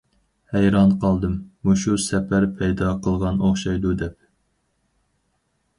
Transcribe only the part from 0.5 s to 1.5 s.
ھەيران قالدىم،